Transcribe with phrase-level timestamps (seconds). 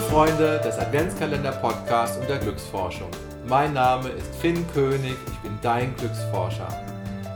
[0.00, 3.10] Freunde des Adventskalender-Podcasts und der Glücksforschung.
[3.46, 6.68] Mein Name ist Finn König, ich bin dein Glücksforscher.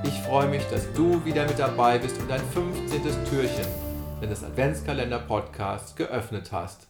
[0.05, 3.03] Ich freue mich, dass du wieder mit dabei bist und dein 15.
[3.29, 3.67] Türchen
[4.23, 6.87] des Adventskalender-Podcasts geöffnet hast.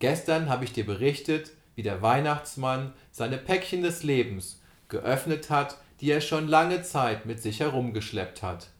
[0.00, 6.10] Gestern habe ich dir berichtet, wie der Weihnachtsmann seine Päckchen des Lebens geöffnet hat, die
[6.10, 8.70] er schon lange Zeit mit sich herumgeschleppt hat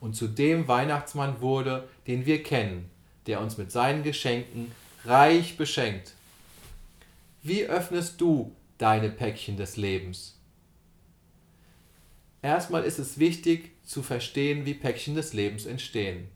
[0.00, 2.90] und zu dem Weihnachtsmann wurde, den wir kennen,
[3.26, 4.72] der uns mit seinen Geschenken
[5.04, 6.14] reich beschenkt.
[7.42, 10.38] Wie öffnest du deine Päckchen des Lebens?
[12.40, 16.28] Erstmal ist es wichtig zu verstehen, wie Päckchen des Lebens entstehen.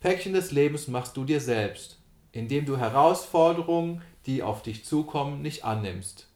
[0.00, 1.98] Päckchen des Lebens machst du dir selbst,
[2.32, 6.28] indem du Herausforderungen, die auf dich zukommen, nicht annimmst.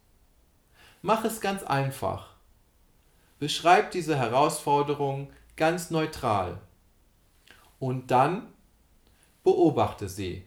[1.03, 2.35] Mach es ganz einfach.
[3.39, 6.59] Beschreib diese Herausforderung ganz neutral.
[7.79, 8.49] Und dann
[9.47, 10.43] beobachte sie.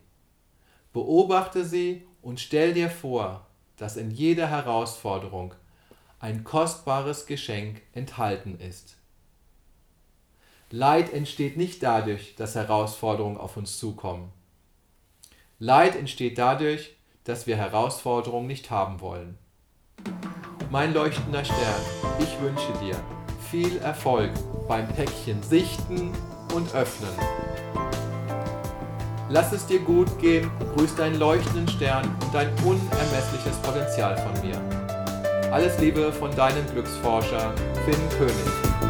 [0.91, 3.47] Beobachte sie und stell dir vor,
[3.77, 5.53] dass in jeder Herausforderung
[6.19, 8.97] ein kostbares Geschenk enthalten ist.
[10.69, 14.33] Leid entsteht nicht dadurch, dass Herausforderungen auf uns zukommen.
[15.59, 19.37] Leid entsteht dadurch, dass wir Herausforderungen nicht haben wollen.
[20.71, 21.81] Mein leuchtender Stern,
[22.19, 23.01] ich wünsche dir
[23.49, 24.31] viel Erfolg
[24.67, 26.11] beim Päckchen sichten
[26.53, 27.88] und öffnen.
[29.31, 34.59] Lass es dir gut gehen, grüß deinen leuchtenden Stern und dein unermessliches Potenzial von mir.
[35.51, 37.53] Alles Liebe von deinem Glücksforscher
[37.85, 38.88] Finn König.